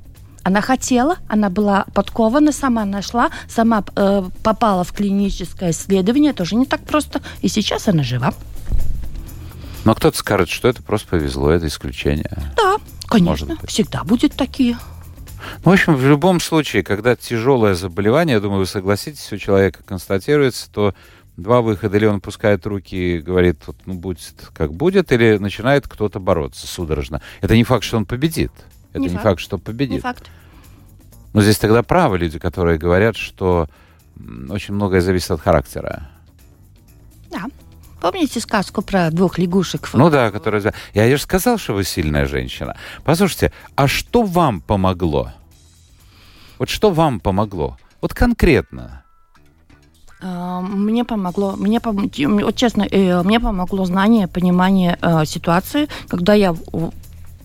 [0.44, 6.66] она хотела, она была подкована, сама нашла, сама э, попала в клиническое исследование, тоже не
[6.66, 8.34] так просто, и сейчас она жива.
[9.84, 12.30] Но кто-то скажет, что это просто повезло, это исключение.
[12.56, 12.76] Да,
[13.12, 14.78] Конечно, всегда будет такие.
[15.64, 19.82] Ну, в общем, в любом случае, когда тяжелое заболевание, я думаю, вы согласитесь, у человека
[19.84, 20.94] констатируется, то
[21.36, 21.96] два выхода.
[21.96, 26.66] Или он пускает руки и говорит, вот, ну, будет как будет, или начинает кто-то бороться
[26.66, 27.22] судорожно.
[27.40, 28.52] Это не факт, что он победит.
[28.90, 29.24] Это не, не факт.
[29.24, 29.96] факт, что победит.
[29.96, 30.30] Не факт.
[31.32, 33.68] Но здесь тогда правы люди, которые говорят, что
[34.48, 36.10] очень многое зависит от характера.
[37.30, 37.46] Да.
[38.02, 39.88] Помните сказку про двух лягушек?
[39.92, 40.74] Ну да, которая...
[40.92, 42.76] Я же сказал, что вы сильная женщина.
[43.04, 45.30] Послушайте, а что вам помогло?
[46.58, 47.76] Вот что вам помогло?
[48.00, 49.04] Вот конкретно.
[50.20, 56.56] А, мне помогло, мне, вот честно, э, мне помогло знание, понимание э, ситуации, когда я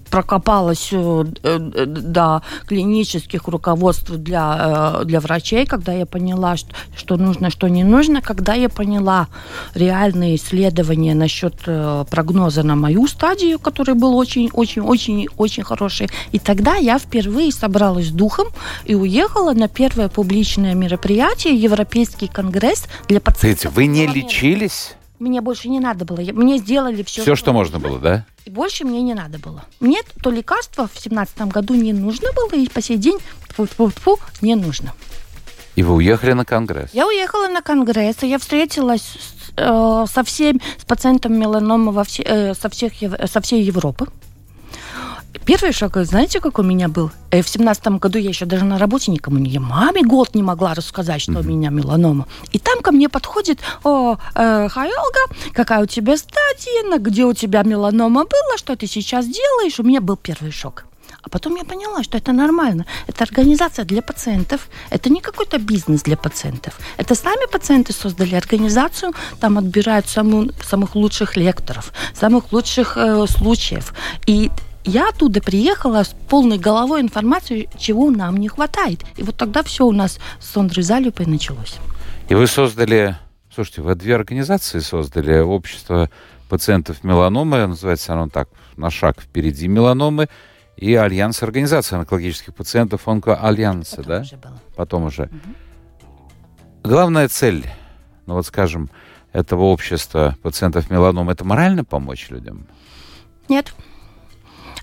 [0.09, 7.17] прокопалась э, э, до клинических руководств для, э, для врачей, когда я поняла, что, что
[7.17, 9.27] нужно, что не нужно, когда я поняла
[9.73, 11.55] реальные исследования насчет
[12.09, 16.09] прогноза на мою стадию, который был очень-очень-очень-очень хороший.
[16.31, 18.47] И тогда я впервые собралась с духом
[18.85, 23.73] и уехала на первое публичное мероприятие, Европейский конгресс для пациентов.
[23.73, 24.95] Вы не лечились?
[25.19, 26.19] Мне больше не надо было.
[26.19, 27.21] Мне сделали все.
[27.21, 28.25] Все, что, что можно было, да?
[28.47, 29.65] И больше мне не надо было.
[29.81, 33.91] Мне то лекарство в семнадцатом году не нужно было, и по сей день фу -фу
[33.93, 34.93] -фу, не нужно.
[35.75, 36.93] И вы уехали на конгресс?
[36.93, 42.03] Я уехала на конгресс, и я встретилась с, э, со всеми, с пациентом меланомы во
[42.05, 42.93] все, э, со, всех,
[43.25, 44.05] со всей Европы.
[45.47, 47.09] Первый шаг, знаете, как у меня был?
[47.31, 49.49] Э, в семнадцатом году я еще даже на работе никому не...
[49.49, 51.39] Я маме год не могла рассказать, что mm-hmm.
[51.39, 52.27] у меня меланома.
[52.51, 55.19] И там ко мне подходит, о, э, Хайолга,
[55.53, 59.79] какая у тебя стадия, где у тебя меланома была, что ты сейчас делаешь?
[59.79, 60.83] У меня был первый шок.
[61.23, 62.85] А потом я поняла, что это нормально.
[63.07, 64.67] Это организация для пациентов.
[64.89, 66.77] Это не какой-то бизнес для пациентов.
[66.97, 69.13] Это сами пациенты создали организацию.
[69.39, 73.93] Там отбирают саму, самых лучших лекторов, самых лучших э, случаев.
[74.25, 74.51] И
[74.87, 79.03] я оттуда приехала с полной головой информации, чего нам не хватает.
[79.17, 81.75] И вот тогда все у нас с Сондрой Залюпой началось.
[82.29, 83.17] И вы создали,
[83.53, 85.39] слушайте, вы две организации создали.
[85.39, 86.09] Общество
[86.49, 90.29] пациентов меланомы, называется оно так, на шаг впереди меланомы,
[90.77, 94.21] и Альянс организации онкологических пациентов Онкоальянса, да?
[94.21, 94.59] Уже было.
[94.75, 95.23] Потом уже.
[95.23, 96.89] Угу.
[96.89, 97.65] Главная цель,
[98.25, 98.89] ну вот скажем,
[99.33, 102.67] этого общества пациентов меланомы, это морально помочь людям?
[103.49, 103.73] Нет.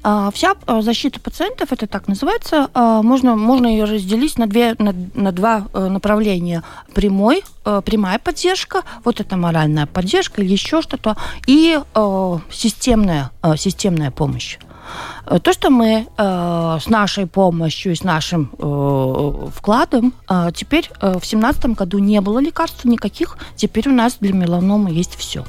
[0.07, 4.75] А, вся а, защита пациентов, это так называется, а, можно, можно ее разделить на, две,
[4.79, 6.63] на, на два э, направления.
[6.93, 14.11] Прямой, э, прямая поддержка, вот это моральная поддержка или еще что-то, и э, системная, системная
[14.11, 14.59] помощь.
[15.43, 21.13] То, что мы э, с нашей помощью и с нашим э, вкладом, э, теперь э,
[21.13, 25.47] в 2017 году не было лекарств никаких, теперь у нас для меланомы есть все.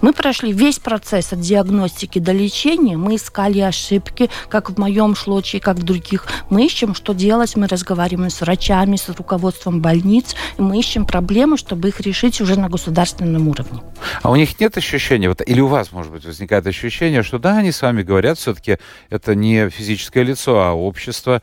[0.00, 2.96] Мы прошли весь процесс от диагностики до лечения.
[2.96, 6.26] Мы искали ошибки, как в моем случае, как в других.
[6.50, 7.56] Мы ищем, что делать.
[7.56, 10.34] Мы разговариваем с врачами, с руководством больниц.
[10.58, 13.82] И мы ищем проблемы, чтобы их решить уже на государственном уровне.
[14.22, 17.58] А у них нет ощущения, вот, или у вас, может быть, возникает ощущение, что да,
[17.58, 18.78] они с вами говорят, все-таки
[19.10, 21.42] это не физическое лицо, а общество,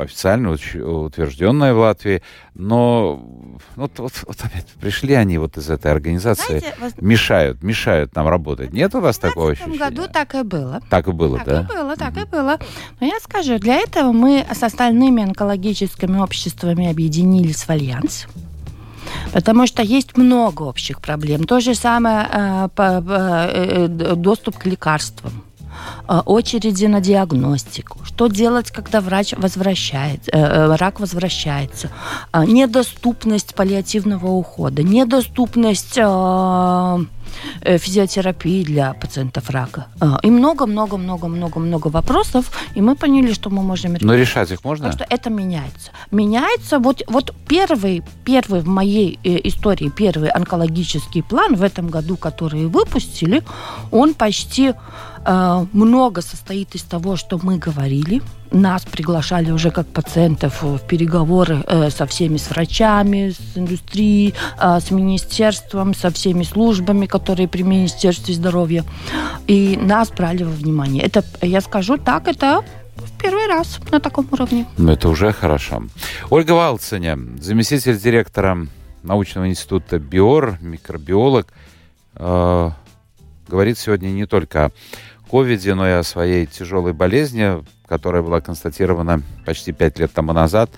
[0.00, 2.22] официально утвержденная в Латвии,
[2.54, 3.16] но
[3.76, 8.72] вот, вот, вот опять пришли они вот из этой организации, Знаете, мешают, мешают нам работать.
[8.72, 9.76] Нет у вас такого ощущения?
[9.76, 10.80] В году так и было.
[10.90, 11.62] Так и было, так да?
[11.62, 12.22] Так и было, так mm-hmm.
[12.22, 12.58] и было.
[13.00, 18.26] Но я скажу, для этого мы с остальными онкологическими обществами объединились в альянс.
[19.32, 21.44] Потому что есть много общих проблем.
[21.44, 25.51] То же самое э, по, э, э доступ к лекарствам Э,
[26.26, 31.90] очереди на диагностику, что делать, когда врач возвращается, э, э, рак возвращается,
[32.34, 35.98] недоступность паллиативного ухода, недоступность
[37.64, 39.86] физиотерапии для пациентов рака.
[40.22, 44.06] И много-много-много-много-много вопросов, и мы поняли, что мы можем решить.
[44.06, 44.86] Но решать их можно?
[44.86, 45.92] Так что это меняется.
[46.10, 46.78] Меняется.
[46.78, 53.42] Вот, вот первый, первый в моей истории, первый онкологический план в этом году, который выпустили,
[53.90, 58.22] он почти Э, много состоит из того, что мы говорили.
[58.50, 64.80] Нас приглашали уже как пациентов в переговоры э, со всеми, с врачами, с индустрией, э,
[64.80, 68.84] с министерством, со всеми службами, которые при Министерстве здоровья.
[69.46, 71.02] И нас брали во внимание.
[71.02, 72.62] Это, я скажу так, это
[72.96, 74.66] в первый раз на таком уровне.
[74.76, 75.84] Ну, это уже хорошо.
[76.28, 78.66] Ольга Валценя, заместитель директора
[79.02, 81.46] научного института БИОР, микробиолог,
[82.16, 82.70] э,
[83.48, 84.70] говорит сегодня не только о
[85.32, 90.70] ковиде, но и о своей тяжелой болезни, которая была констатирована почти пять лет тому назад.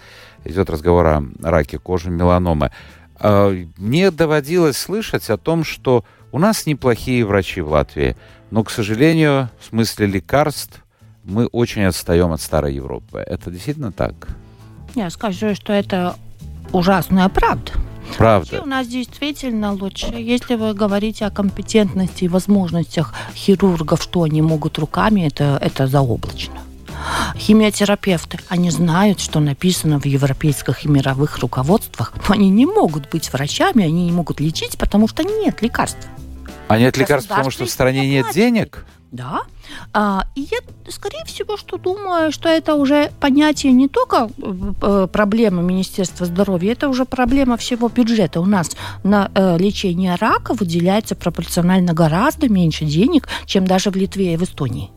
[0.45, 2.71] Идет разговор о раке кожи меланомы.
[3.17, 8.17] А, мне доводилось слышать о том, что у нас неплохие врачи в Латвии,
[8.53, 10.85] но, к сожалению, в смысле лекарств
[11.25, 13.19] мы очень отстаем от старой Европы.
[13.27, 14.15] Это действительно так?
[14.95, 16.15] Я скажу, что это
[16.73, 17.73] ужасная правда.
[18.17, 18.63] Правда.
[18.63, 20.15] у нас действительно лучше.
[20.15, 26.61] Если вы говорите о компетентности и возможностях хирургов, что они могут руками, это, это заоблачно.
[27.37, 33.33] Химиотерапевты, они знают, что написано в европейских и мировых руководствах, но они не могут быть
[33.33, 36.07] врачами, они не могут лечить, потому что нет лекарств.
[36.69, 38.87] А нет лекарств, потому что в стране нет денег?
[39.15, 39.43] Да.
[39.93, 44.29] А, и я, скорее всего, что думаю, что это уже понятие не только
[44.83, 48.41] э, проблемы Министерства здоровья, это уже проблема всего бюджета.
[48.41, 54.35] У нас на э, лечение рака выделяется пропорционально гораздо меньше денег, чем даже в Литве
[54.35, 54.91] и в Эстонии.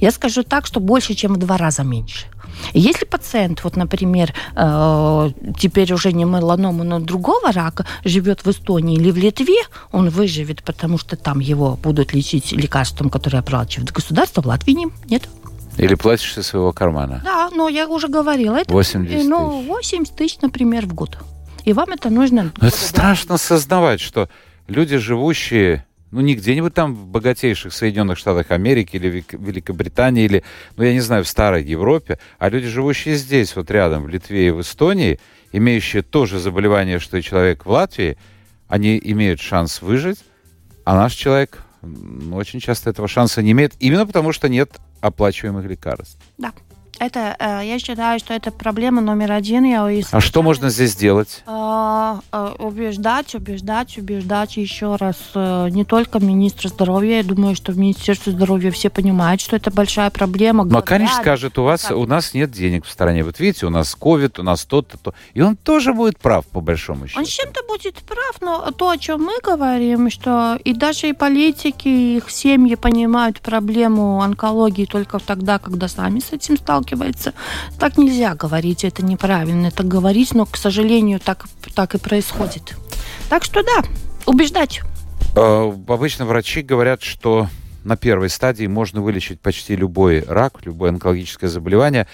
[0.00, 2.26] Я скажу так, что больше, чем в два раза меньше.
[2.72, 8.96] Если пациент, вот, например, э, теперь уже не меланома, но другого рака, живет в Эстонии
[8.96, 14.42] или в Литве, он выживет, потому что там его будут лечить лекарством, которое оплачивает государство,
[14.42, 15.28] в Латвии нет.
[15.78, 17.20] Или платишь из своего кармана?
[17.24, 18.56] Да, но я уже говорила.
[18.56, 21.18] Это, 80 ну, 80 тысяч, например, в год.
[21.64, 22.52] И вам это нужно...
[22.60, 24.28] Но это страшно осознавать, что
[24.68, 30.44] люди, живущие ну, не где-нибудь там в богатейших Соединенных Штатах Америки или Великобритании, или,
[30.76, 34.48] ну, я не знаю, в старой Европе, а люди, живущие здесь, вот рядом, в Литве
[34.48, 35.18] и в Эстонии,
[35.52, 38.16] имеющие то же заболевание, что и человек в Латвии,
[38.68, 40.24] они имеют шанс выжить,
[40.84, 45.64] а наш человек ну, очень часто этого шанса не имеет, именно потому что нет оплачиваемых
[45.66, 46.18] лекарств.
[46.38, 46.52] Да.
[46.98, 49.64] Это, э, я считаю, что это проблема номер один.
[49.64, 51.42] Я а что можно здесь сделать?
[51.46, 55.16] А, а, убеждать, убеждать, убеждать еще раз.
[55.34, 57.18] Э, не только министр здоровья.
[57.18, 60.68] Я думаю, что в Министерстве здоровья все понимают, что это большая проблема.
[60.82, 61.96] Конечно, скажет, у вас, как?
[61.96, 63.24] у нас нет денег в стране.
[63.24, 65.14] Вот видите, у нас ковид, у нас то-то, то.
[65.34, 67.20] И он тоже будет прав, по большому счету.
[67.20, 71.88] Он чем-то будет прав, но то, о чем мы говорим, что и даже и политики,
[71.88, 77.34] и их семьи понимают проблему онкологии только тогда, когда сами с этим сталкиваются сталкивается.
[77.78, 82.76] Так нельзя говорить, это неправильно так говорить, но, к сожалению, так, так и происходит.
[83.28, 83.82] Так что да,
[84.26, 84.80] убеждать.
[85.34, 87.48] Э, обычно врачи говорят, что
[87.84, 92.06] на первой стадии можно вылечить почти любой рак, любое онкологическое заболевание.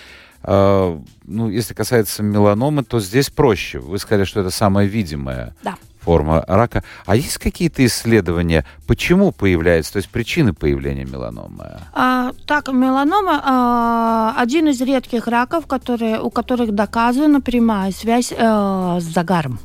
[0.43, 3.79] Э, ну, если касается меланомы, то здесь проще.
[3.79, 5.77] Вы сказали, что это самое видимое да.
[6.05, 6.83] Форма рака.
[7.07, 11.79] А есть какие-то исследования, почему появляется, то есть причины появления меланомы?
[11.93, 18.99] А, так, меланома а, один из редких раков, которые, у которых доказана прямая связь а,
[19.01, 19.59] с загаром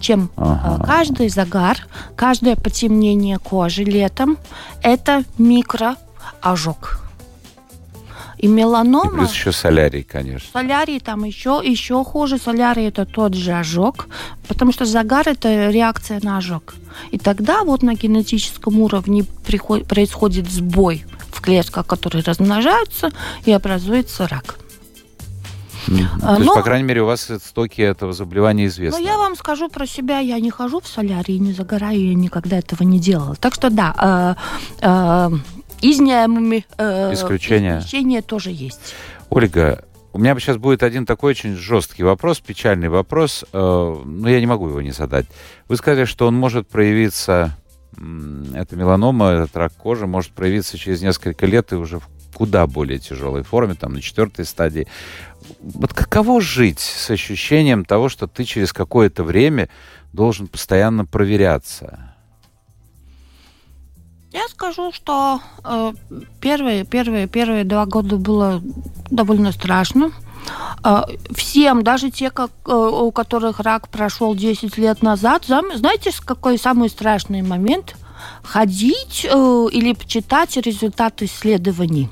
[0.00, 0.82] чем ага.
[0.82, 1.76] каждый загар,
[2.16, 4.38] каждое потемнение кожи летом–
[4.82, 7.09] это микроожог.
[8.40, 9.12] И меланома...
[9.12, 10.48] И плюс еще солярий, конечно.
[10.50, 12.38] Солярий там еще, еще хуже.
[12.38, 14.08] Солярий это тот же ожог,
[14.48, 16.74] потому что загар это реакция на ожог.
[17.10, 23.10] И тогда вот на генетическом уровне приход, происходит сбой в клетках, которые размножаются,
[23.44, 24.58] и образуется рак.
[25.86, 26.20] Mm-hmm.
[26.20, 29.00] То есть, по крайней мере, у вас стоки этого заболевания известны.
[29.00, 32.58] Но я вам скажу про себя, я не хожу в солярий, не загораю, я никогда
[32.58, 33.36] этого не делала.
[33.36, 34.36] Так что да,
[34.80, 35.30] э, э,
[35.82, 37.78] изняемыми э, исключения.
[37.78, 38.94] исключения тоже есть.
[39.28, 44.40] Ольга, у меня сейчас будет один такой очень жесткий вопрос, печальный вопрос, э, но я
[44.40, 45.26] не могу его не задать.
[45.68, 47.56] Вы сказали, что он может проявиться,
[48.54, 52.98] эта меланома, этот рак кожи может проявиться через несколько лет и уже в куда более
[52.98, 54.86] тяжелой форме, там на четвертой стадии.
[55.60, 59.68] Вот каково жить с ощущением того, что ты через какое-то время
[60.12, 62.09] должен постоянно проверяться?
[64.32, 65.92] Я скажу, что э,
[66.40, 68.62] первые, первые, первые два года было
[69.10, 70.12] довольно страшно.
[70.84, 71.02] Э,
[71.34, 76.88] всем, даже те, как, э, у которых рак прошел 10 лет назад, знаете, какой самый
[76.88, 77.96] страшный момент?
[78.44, 82.08] Ходить э, или почитать результаты исследований.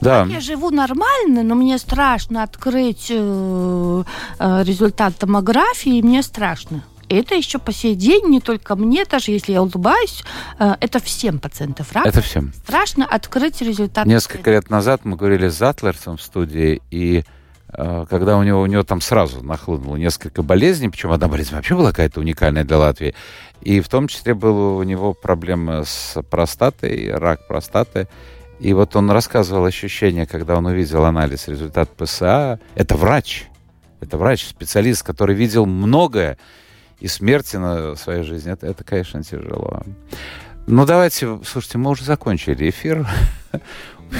[0.00, 0.24] Да.
[0.26, 4.04] Я живу нормально, но мне страшно открыть э,
[4.38, 9.30] э, результат томографии, и мне страшно это еще по сей день не только мне, даже
[9.30, 10.24] если я улыбаюсь,
[10.58, 12.08] э, это всем пациентов рака.
[12.08, 12.52] Это всем.
[12.64, 14.06] Страшно открыть результат.
[14.06, 17.24] Несколько лет назад мы говорили с Затлерсом в студии, и
[17.68, 21.74] э, когда у него, у него там сразу нахлынуло несколько болезней, причем одна болезнь вообще
[21.74, 23.14] была какая-то уникальная для Латвии,
[23.60, 28.08] и в том числе было у него проблемы с простатой, рак простаты,
[28.60, 32.60] и вот он рассказывал ощущение, когда он увидел анализ, результат ПСА.
[32.74, 33.46] Это врач,
[34.00, 36.38] это врач, специалист, который видел многое,
[37.00, 39.82] и смерти на своей жизни, это, это, конечно, тяжело.
[40.66, 43.06] Ну, давайте, слушайте, мы уже закончили эфир.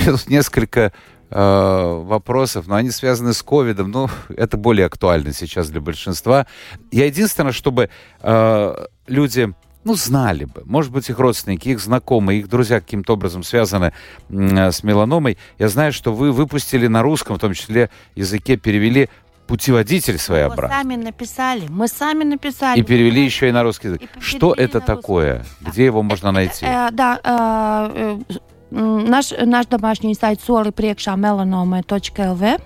[0.05, 0.93] Тут несколько
[1.31, 3.91] э, вопросов, но они связаны с ковидом.
[3.91, 6.47] Ну, это более актуально сейчас для большинства.
[6.91, 7.89] Я единственное, чтобы
[8.21, 9.55] э, люди
[9.85, 10.63] ну, знали бы.
[10.65, 13.93] Может быть, их родственники, их знакомые, их друзья каким-то образом связаны
[14.29, 15.37] с меланомой.
[15.59, 19.11] Я знаю, что вы выпустили на русском, в том числе языке, перевели
[19.47, 20.77] путеводитель своеобразный.
[20.77, 22.81] Мы сами написали, мы сами написали.
[22.81, 24.03] И перевели еще и на русский язык.
[24.21, 25.45] Что это такое?
[25.61, 26.67] Где его можно найти?
[26.67, 28.35] Э, да, э, э,
[28.71, 32.61] наш, наш домашний сайт solipriekšamelanoma.lv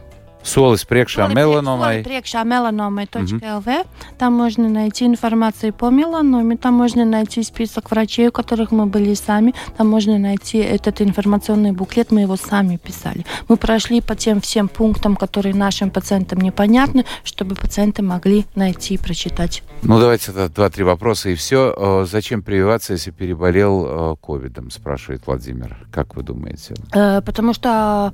[0.49, 1.29] Solis priekšā.
[1.29, 3.69] Priekšā melanomai.lv.
[3.69, 3.89] Угу.
[4.19, 9.15] Там можно найти информацию по меланоме, там можно найти список врачей, у которых мы были
[9.15, 13.25] сами, там можно найти этот информационный буклет, мы его сами писали.
[13.49, 18.99] Мы прошли по тем всем пунктам, которые нашим пациентам непонятны, чтобы пациенты могли найти и
[18.99, 19.63] прочитать.
[19.83, 21.75] Ну, давайте два-три вопроса и все.
[21.77, 25.77] Э, зачем прививаться, если переболел э, ковидом, спрашивает Владимир.
[25.93, 26.75] Как вы думаете?
[26.93, 28.13] Э, потому что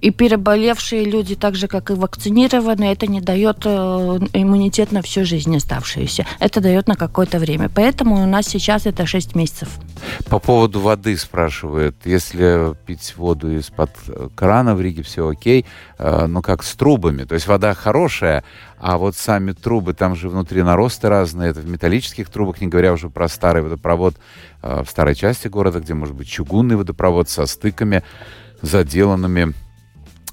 [0.00, 3.68] и переболевшие люди, так же как и вакцинированные, это не дает э,
[4.32, 6.26] иммунитет на всю жизнь оставшуюся.
[6.38, 7.70] Это дает на какое-то время.
[7.74, 9.68] Поэтому у нас сейчас это 6 месяцев.
[10.28, 11.96] По поводу воды спрашивают.
[12.04, 13.90] Если пить воду из-под
[14.34, 15.66] крана в Риге, все окей.
[15.98, 17.24] Э, но как с трубами?
[17.24, 18.42] То есть вода хорошая,
[18.78, 21.50] а вот сами трубы, там же внутри наросты разные.
[21.50, 24.16] Это в металлических трубах, не говоря уже про старый водопровод
[24.62, 28.02] э, в старой части города, где может быть чугунный водопровод со стыками
[28.62, 29.54] заделанными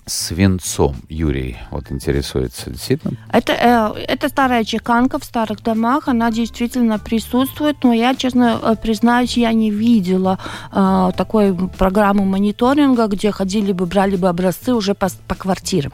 [0.07, 3.17] свинцом, Юрий, вот интересуется, действительно?
[3.31, 8.75] Это, э, это старая чеканка в старых домах, она действительно присутствует, но я, честно э,
[8.81, 10.39] признаюсь, я не видела
[10.71, 15.91] э, такой программы мониторинга, где ходили бы, брали бы образцы уже по, по квартирам.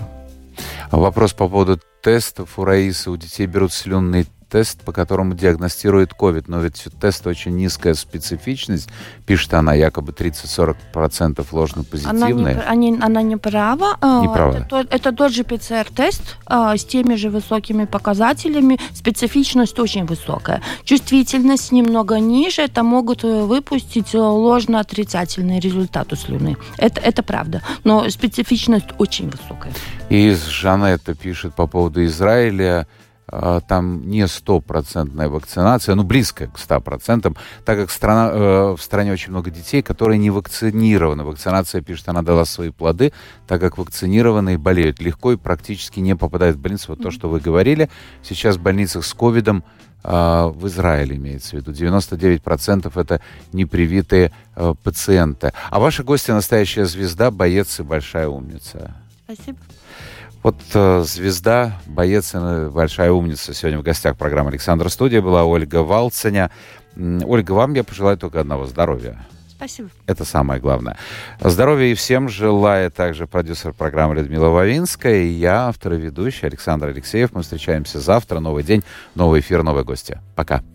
[0.92, 3.10] Вопрос по поводу тестов у Раисы.
[3.10, 8.88] У детей берут слюнный тест, по которому диагностирует COVID, но ведь тест очень низкая специфичность,
[9.26, 12.62] пишет она, якобы 30-40% ложно позитивные.
[12.62, 13.98] Она не, она не права.
[14.00, 14.58] А, не права.
[14.58, 20.62] Это, это тот же ПЦР-тест а, с теми же высокими показателями, специфичность очень высокая.
[20.84, 26.58] Чувствительность немного ниже, это могут э, выпустить э, ложно отрицательный результат у слюны.
[26.78, 29.74] Это, это правда, но специфичность очень высокая.
[30.10, 32.86] И Жанетта пишет по поводу Израиля,
[33.68, 39.32] там не стопроцентная вакцинация, ну, близкая к 100%, так как страна, э, в стране очень
[39.32, 41.24] много детей, которые не вакцинированы.
[41.24, 43.12] Вакцинация, пишет, она дала свои плоды,
[43.48, 46.86] так как вакцинированные болеют легко и практически не попадают в больницу.
[46.90, 47.90] Вот то, что вы говорили,
[48.22, 49.64] сейчас в больницах с ковидом
[50.04, 50.10] э,
[50.54, 51.72] в Израиле имеется в виду.
[51.72, 53.22] 99% это
[53.52, 55.54] непривитые э, пациенты.
[55.70, 58.96] А ваши гости настоящая звезда, боец и большая умница.
[59.26, 59.58] Спасибо.
[60.44, 65.78] Вот э, звезда, боец, и большая умница сегодня в гостях программы «Александра Студия» была Ольга
[65.78, 66.52] Валценя.
[66.98, 69.26] Ольга, вам я пожелаю только одного здоровья.
[69.48, 69.90] Спасибо.
[70.06, 70.98] Это самое главное.
[71.40, 76.88] Здоровья и всем желаю также продюсер программы Людмила Вавинская и я, автор и ведущий Александр
[76.88, 77.32] Алексеев.
[77.32, 78.42] Мы встречаемся завтра.
[78.42, 78.84] Новый день,
[79.16, 80.20] новый эфир, новые гости.
[80.36, 80.64] Пока.